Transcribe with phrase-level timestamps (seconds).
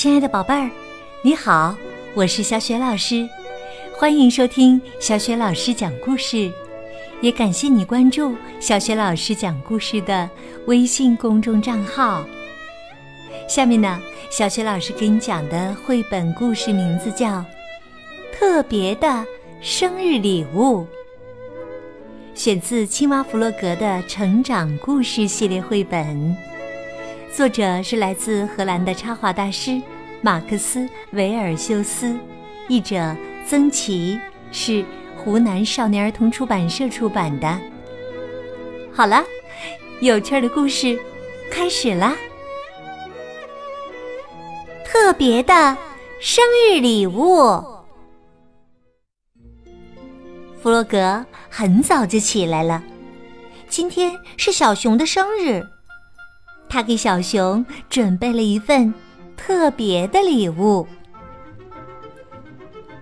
[0.00, 0.70] 亲爱的宝贝儿，
[1.20, 1.76] 你好，
[2.14, 3.28] 我是小雪老师，
[3.98, 6.50] 欢迎收听小雪老师讲故事，
[7.20, 10.26] 也感谢你关注小雪老师讲故事的
[10.66, 12.24] 微信公众账号。
[13.46, 14.00] 下面呢，
[14.30, 17.26] 小雪老师给你讲的绘本故事名字叫
[18.32, 19.26] 《特别的
[19.60, 20.78] 生日礼物》，
[22.34, 26.34] 选自青蛙弗洛格的成长故事系列绘本。
[27.32, 29.80] 作者是来自荷兰的插画大师
[30.20, 30.80] 马克思·
[31.12, 32.18] 维尔修斯，
[32.68, 34.18] 译者曾琦，
[34.50, 34.84] 是
[35.16, 37.58] 湖南少年儿童出版社出版的。
[38.92, 39.24] 好了，
[40.00, 40.98] 有趣的故事
[41.50, 42.16] 开始啦！
[44.84, 45.78] 特别的
[46.20, 47.64] 生日礼物，
[50.60, 52.82] 弗洛格很早就起来了，
[53.68, 55.64] 今天是小熊的生日。
[56.70, 58.94] 他给小熊准备了一份
[59.36, 60.86] 特别的礼物。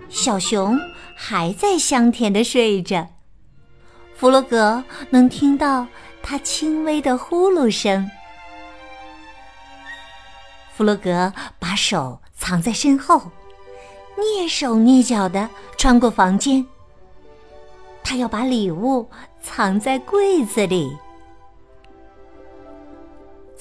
[0.09, 0.81] 小熊
[1.15, 3.07] 还在香甜的睡着，
[4.17, 5.87] 弗洛格能听到
[6.23, 8.11] 他轻微的呼噜声。
[10.75, 13.21] 弗洛格把手藏在身后，
[14.17, 16.65] 蹑手蹑脚的穿过房间。
[18.03, 19.11] 他要把礼物
[19.43, 20.97] 藏在柜子里。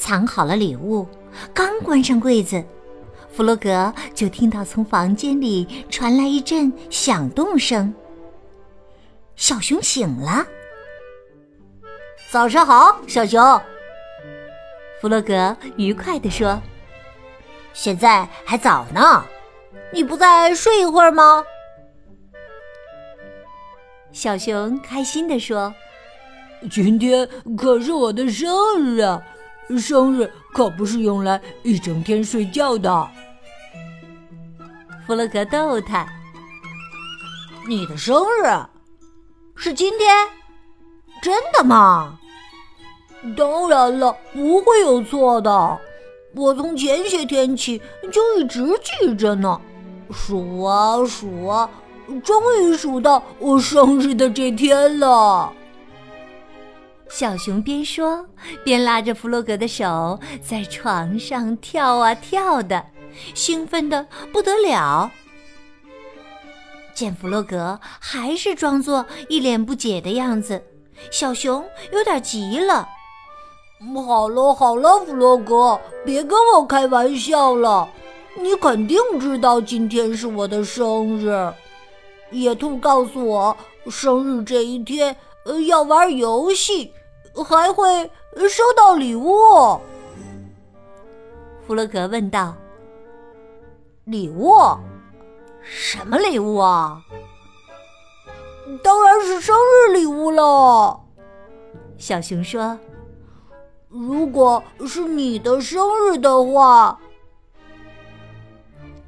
[0.08, 1.06] 藏好了礼物，
[1.54, 2.64] 刚关上柜子，
[3.30, 7.94] 弗洛格就听到从房间里传来一阵响动声。
[9.36, 10.48] 小熊醒了。
[12.32, 13.62] 早上好，小熊。
[15.02, 16.58] 弗洛格愉快地说
[17.76, 19.26] ：“现在还早呢，
[19.92, 21.44] 你不再睡一会儿吗？”
[24.14, 25.76] 小熊开心地说
[26.72, 27.28] ：“今天
[27.58, 28.50] 可是我的生
[28.80, 29.22] 日啊！”
[29.76, 33.10] 生日可不是用来一整天睡觉的。
[35.08, 36.08] 弗洛格逗他
[37.68, 38.46] ：“你的生日
[39.56, 40.28] 是今天？
[41.22, 42.20] 真的吗
[43.36, 45.80] ？”“当然了，不会有错的。
[46.36, 47.82] 我从前些天起
[48.12, 49.60] 就一直记着呢，
[50.12, 51.70] 数啊数啊，
[52.24, 55.52] 终于数到我生日的这天了。”
[57.10, 58.26] 小熊边说
[58.64, 62.86] 边拉着弗洛格的手，在床上跳啊跳的，
[63.34, 65.10] 兴奋的不得了。
[66.94, 70.64] 见弗洛格还是装作一脸不解的样子，
[71.12, 71.64] 小熊
[71.94, 72.88] 有点急了。
[74.06, 77.88] 好了好了，弗洛格，别跟我开玩笑了。
[78.40, 81.54] 你肯定知道今天是我的生日。
[82.32, 83.58] 野兔告诉我，
[83.90, 86.92] 生日这一天，呃，要玩游戏。
[87.44, 88.10] 还会
[88.50, 89.80] 收到礼物？
[91.66, 92.56] 弗洛格问道。
[94.06, 94.56] 礼物？
[95.62, 97.02] 什么礼物啊？
[98.84, 101.02] 当然是生日礼物了。
[101.98, 102.78] 小熊说
[103.90, 107.00] ：“如果是你的生日的话。”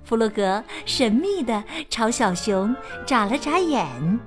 [0.03, 2.75] 弗洛格神秘的朝小熊
[3.06, 4.19] 眨了眨眼。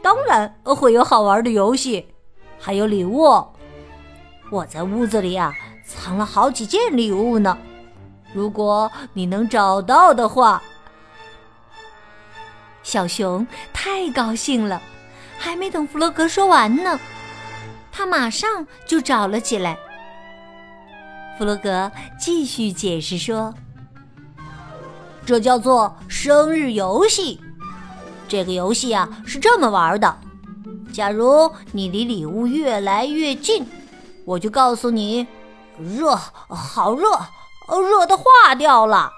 [0.00, 2.13] 当然会有好玩的游戏。
[2.64, 3.46] 还有礼物，
[4.50, 5.52] 我在屋子里啊
[5.84, 7.58] 藏了好几件礼物呢。
[8.32, 10.62] 如果你能找到的话，
[12.82, 14.80] 小熊太高兴了，
[15.38, 16.98] 还没等弗洛格说完呢，
[17.92, 19.76] 他马上就找了起来。
[21.36, 23.52] 弗洛格继续解释说
[25.26, 27.38] ：“这叫做生日游戏。
[28.26, 30.18] 这个游戏啊是这么玩的。”
[30.94, 33.66] 假如你离礼物越来越近，
[34.24, 35.26] 我就告诉你，
[35.76, 36.14] 热，
[36.48, 37.08] 好热，
[37.82, 39.10] 热的化掉了。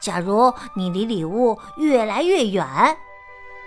[0.00, 2.66] 假如你离礼物越来越远，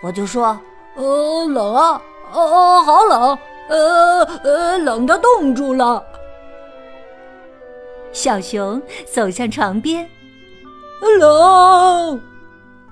[0.02, 0.60] 我就说，
[0.96, 2.02] 呃，冷啊，
[2.34, 3.38] 哦，好冷，
[3.70, 6.04] 呃呃，冷的冻住了。
[8.12, 8.82] 小熊
[9.14, 10.10] 走向床边，
[11.20, 12.20] 冷。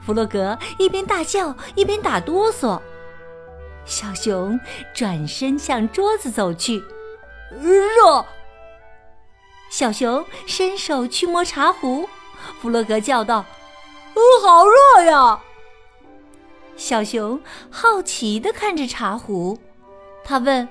[0.05, 2.79] 弗洛格一边大叫一边打哆嗦。
[3.87, 4.59] 小熊
[4.93, 6.83] 转身向桌子走去，
[7.51, 8.23] 热。
[9.69, 12.07] 小熊伸手去摸茶壶，
[12.59, 13.45] 弗洛格叫道：“，
[14.43, 15.39] 好热呀！”
[16.75, 17.39] 小熊
[17.71, 19.57] 好奇的看着茶壶，
[20.23, 20.67] 他问：“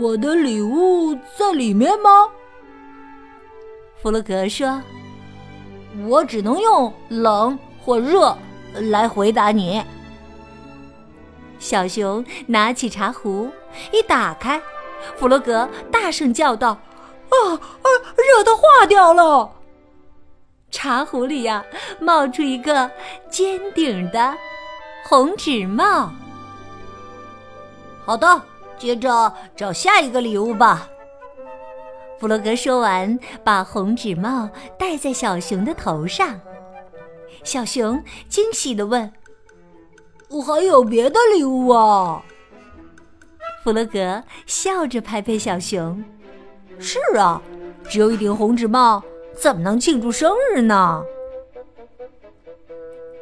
[0.00, 2.30] 我的礼物在里面吗？”
[4.00, 4.80] 弗洛格说
[6.06, 8.36] ：“我只能用冷或热
[8.74, 9.82] 来回答你。”
[11.64, 13.50] 小熊拿起茶壶，
[13.90, 14.60] 一打开，
[15.16, 16.72] 弗洛格大声叫道
[17.32, 17.88] ：“啊啊，
[18.18, 19.50] 热的化掉了！
[20.70, 21.64] 茶壶里呀
[21.98, 22.90] 冒出一个
[23.30, 24.36] 尖顶的
[25.08, 26.12] 红纸帽。
[28.04, 28.42] 好的，
[28.76, 30.86] 接着找下一个礼物吧。
[32.20, 36.38] 弗洛格说完，把红纸帽戴在小熊的头上。
[37.42, 39.10] 小熊惊喜地问
[40.34, 42.22] ：“我还有别的礼物啊？”
[43.62, 46.04] 弗洛格笑着拍拍小熊
[46.78, 47.40] ：“是啊，
[47.88, 49.02] 只有一顶红纸帽，
[49.32, 51.02] 怎么能庆祝生日呢？”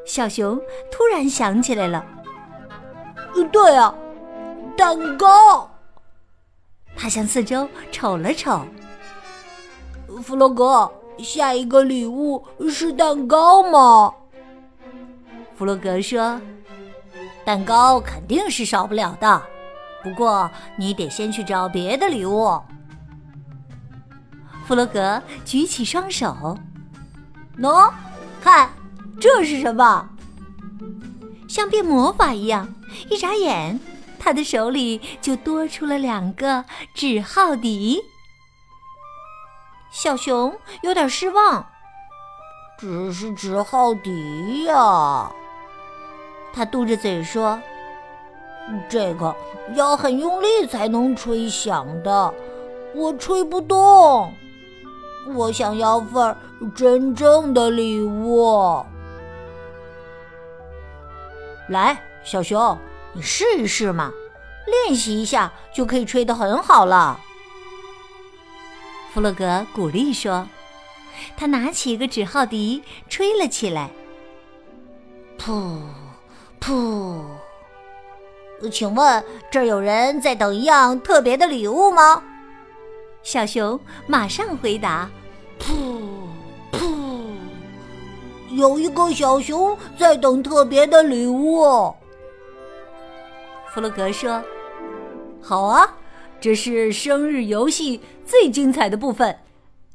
[0.05, 0.61] 小熊
[0.91, 2.05] 突然想起来了
[3.53, 3.94] ：“对啊，
[4.76, 5.70] 蛋糕。”
[6.97, 8.61] 他向四周瞅了瞅。
[10.23, 14.12] 弗洛格，下一个礼物是蛋糕吗？
[15.55, 16.41] 弗洛格说
[17.44, 19.42] ：“蛋糕肯定是少不了的，
[20.02, 22.60] 不过你得先去找别的礼物。”
[24.66, 26.56] 弗洛格举起双手，
[27.58, 27.92] 喏，
[28.40, 28.70] 看，
[29.20, 30.08] 这是什么？
[31.48, 32.72] 像变魔法一样，
[33.10, 33.78] 一眨眼，
[34.18, 38.00] 他的手里就多出了两个纸号笛。
[39.90, 41.66] 小熊有点失望，
[42.78, 45.30] 只是纸号笛呀。
[46.52, 47.60] 他嘟着嘴说
[48.88, 49.34] ：“这个
[49.75, 52.34] 要很用力才能吹响的，
[52.94, 54.32] 我吹不动。
[55.34, 56.37] 我想要份
[56.75, 58.84] 真正的礼物。
[61.69, 62.76] 来，小熊，
[63.14, 64.12] 你试一试嘛，
[64.66, 67.19] 练习一下就可以吹得很好了。”
[69.14, 70.49] 弗洛格鼓励说
[71.37, 73.90] ：“他拿起一个纸号笛，吹了起来。
[75.38, 75.81] 噗，
[76.62, 77.20] 噗。
[78.70, 82.23] 请问这儿有人在等一样特别的礼物吗？”
[83.25, 85.11] 小熊马上回答
[85.59, 85.75] ：“噗，
[86.73, 87.35] 噗，
[88.50, 91.93] 有一个小熊在等特别的礼物。”
[93.75, 94.43] 弗洛格说
[95.43, 95.97] ：“好啊。”
[96.41, 99.38] 这是生日游戏最精彩的部分，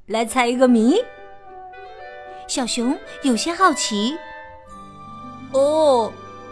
[0.06, 1.04] 来猜一个谜。
[2.48, 4.16] 小熊有些好奇。
[5.52, 6.10] 哦，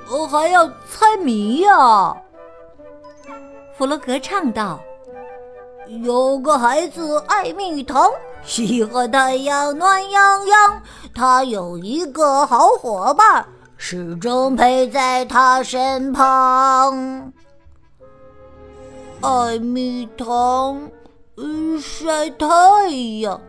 [0.09, 2.15] 我还要猜谜呀！
[3.77, 4.79] 弗洛格唱道
[6.03, 8.09] ：“有个孩子爱蜜糖，
[8.43, 10.81] 喜欢太阳暖洋洋。
[11.13, 13.45] 他有一个好伙伴，
[13.77, 17.33] 始终陪在他身旁。”
[19.21, 20.89] 爱蜜糖，
[21.37, 22.47] 嗯，晒太
[23.21, 23.41] 阳，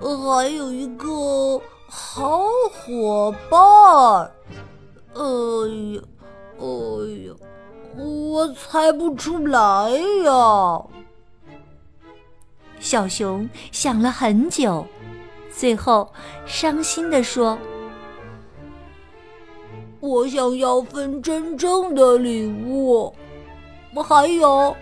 [0.00, 4.30] 还有一个好伙伴。
[5.18, 5.24] 哎
[5.94, 6.02] 呀，
[6.58, 6.64] 哎
[7.26, 7.34] 呀，
[7.96, 9.90] 我猜不出来
[10.24, 10.84] 呀！
[12.78, 14.86] 小熊想了很久，
[15.50, 16.12] 最后
[16.44, 17.58] 伤心的说
[20.00, 23.14] ：“我想要份真正的礼物，
[23.94, 24.76] 我还有。”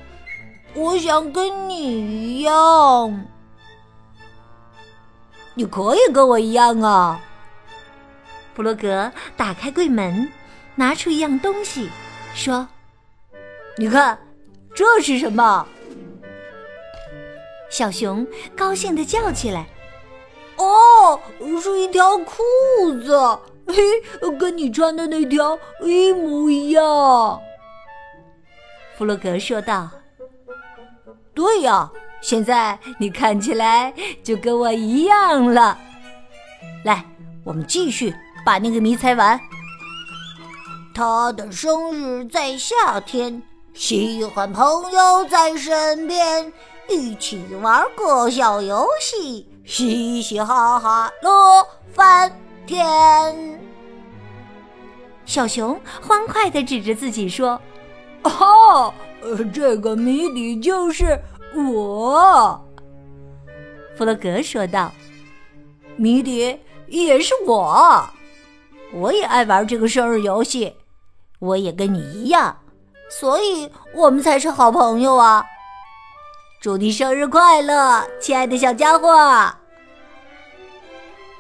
[0.77, 3.27] 我想跟你一样，
[5.55, 7.21] 你可以跟我一样啊！
[8.55, 10.31] 弗洛格打开柜门，
[10.77, 11.91] 拿出一样东西，
[12.35, 12.69] 说
[13.77, 14.19] ：“你看，
[14.75, 15.67] 这是什么？”
[17.69, 19.67] 小熊高兴的叫起来
[20.57, 21.21] ：“哦，
[21.61, 22.43] 是一条裤
[23.03, 23.19] 子！
[23.67, 27.41] 嘿，跟你穿的那条一模一样。”
[28.97, 29.91] 弗洛格说道。
[31.35, 31.91] 对呀，
[32.21, 35.77] 现在你看起来就跟我一样了。
[36.85, 37.05] 来，
[37.43, 38.15] 我们继续
[38.45, 39.41] 把那个谜猜完。
[40.95, 46.53] 他的生日在夏天，喜欢朋友在身边，
[46.89, 52.31] 一起玩个小游戏，嘻嘻哈哈乐翻
[52.67, 53.61] 天。
[55.27, 57.61] 小熊欢快地指着自己说
[58.23, 61.19] ：“哦！”呃，这个谜底就是
[61.57, 62.63] 我。
[63.97, 64.93] 弗洛格说道
[65.97, 68.07] ：“谜底也是我，
[68.95, 70.77] 我也爱玩这个生日游戏，
[71.41, 72.57] 我也跟你一样，
[73.11, 75.45] 所以我们才是好朋友啊！
[76.61, 79.53] 祝你生日快乐，亲爱的小家伙！”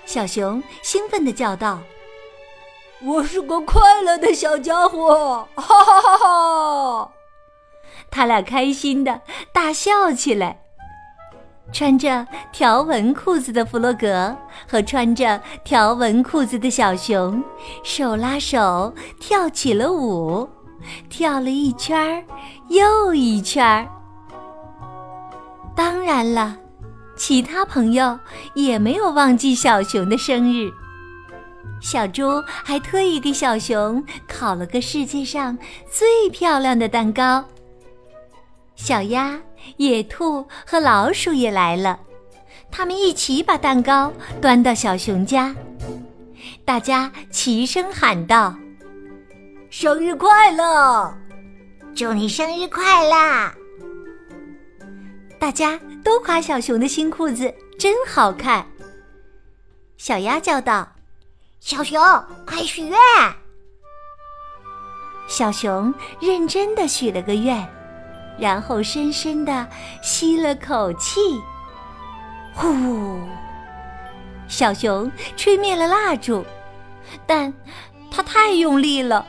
[0.04, 1.78] 小熊兴奋的叫道
[3.00, 7.12] ：“我是个快乐的小家伙！”哈哈哈哈！
[8.10, 10.63] 他俩开心的大笑起来。
[11.74, 17.42] 穿着条纹裤子的弗洛格和穿着条纹裤子的小熊
[17.82, 20.48] 手拉手跳起了舞，
[21.10, 22.22] 跳了一圈儿
[22.68, 23.88] 又一圈儿。
[25.74, 26.56] 当然了，
[27.16, 28.16] 其他朋友
[28.54, 30.70] 也没有忘记小熊的生日。
[31.80, 35.58] 小猪还特意给小熊烤了个世界上
[35.90, 37.44] 最漂亮的蛋糕。
[38.76, 39.38] 小鸭、
[39.76, 41.98] 野兔和老鼠也来了，
[42.70, 45.54] 他们一起把蛋糕端到小熊家。
[46.64, 48.54] 大家齐声喊道
[49.70, 51.14] ：“生日快乐！
[51.94, 53.52] 祝你生日快乐！”
[55.38, 58.66] 大家都夸小熊的新裤子真好看。
[59.96, 60.88] 小鸭叫道
[61.60, 62.00] ：“小熊，
[62.46, 62.98] 快许愿！”
[65.28, 67.66] 小熊认真的许了个愿，
[68.38, 69.66] 然后深深的
[70.02, 71.20] 吸了口气，
[72.54, 73.18] 呼。
[74.48, 76.44] 小熊吹灭了蜡烛，
[77.26, 77.52] 但
[78.10, 79.26] 它太用力了，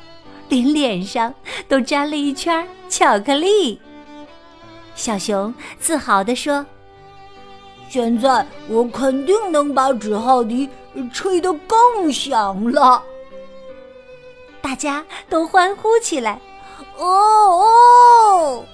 [0.49, 1.33] 连脸上
[1.67, 3.79] 都沾了一圈巧克力。
[4.93, 6.65] 小熊自豪地说
[7.89, 10.69] ：“现在我肯定能把纸号笛
[11.13, 13.01] 吹得更响了。”
[14.61, 16.39] 大家都欢呼起来
[16.97, 18.65] ：“哦哦！”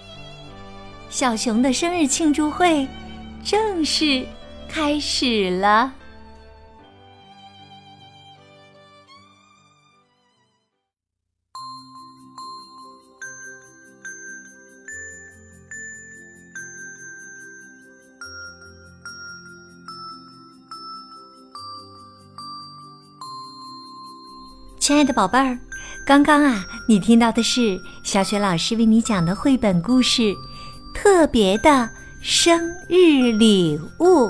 [1.11, 2.87] 小熊的生日庆祝会
[3.43, 4.25] 正式
[4.69, 5.91] 开始了。
[24.79, 25.59] 亲爱的宝贝儿，
[26.05, 30.21] 刚刚啊，你听到的是小雪老师为你讲的绘本故事
[31.03, 31.89] 《特别的
[32.21, 34.27] 生日礼物》。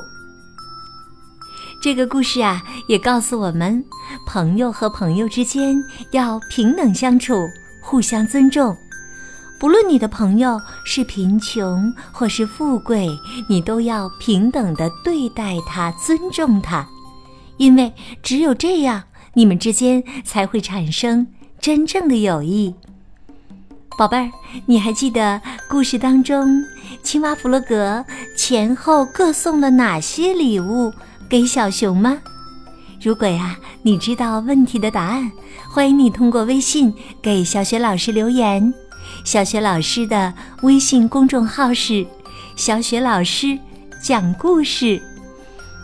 [1.81, 3.83] 这个故事啊，也告诉我们，
[4.25, 5.75] 朋友和朋友之间
[6.11, 7.35] 要平等相处，
[7.81, 8.73] 互相尊重。
[9.59, 13.09] 不论你的朋友是贫穷或是富贵，
[13.49, 16.87] 你都要平等的对待他，尊重他，
[17.57, 19.03] 因为只有这样。
[19.33, 21.27] 你们之间才会产生
[21.59, 22.73] 真正的友谊，
[24.01, 24.31] 宝贝儿，
[24.65, 25.39] 你还记得
[25.69, 26.59] 故事当中
[27.03, 28.03] 青蛙弗洛格
[28.35, 30.91] 前后各送了哪些礼物
[31.29, 32.17] 给小熊吗？
[32.99, 35.31] 如果呀，你知道问题的答案，
[35.69, 36.91] 欢迎你通过微信
[37.21, 38.73] 给小雪老师留言。
[39.23, 42.03] 小雪老师的微信公众号是
[42.57, 43.55] “小雪老师
[44.01, 44.99] 讲故事”，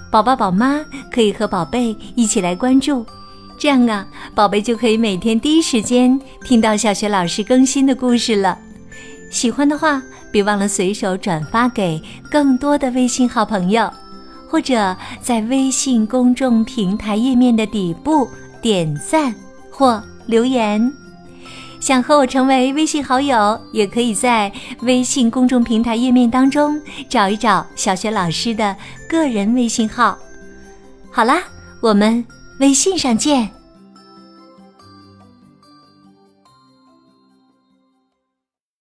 [0.09, 0.83] 宝宝宝妈
[1.13, 3.05] 可以和宝贝一起来关注。
[3.57, 8.57] 这样啊，宝贝就可以每天第一时间听到小学老师更新的故事了。
[9.31, 13.91] 喜欢的话，别忘了随手转发给更多的微信好朋友，
[14.47, 18.29] 或者在微信公众平台页面的底部
[18.61, 19.33] 点赞
[19.71, 20.93] 或留言。
[21.79, 28.75] 想和我成为微信好友，也可以在微信公众平台页面当中找一找小学老师的
[29.09, 30.17] 个人微信号。
[31.11, 31.41] 好啦，
[31.81, 32.36] 我们。
[32.59, 33.56] 微信上见。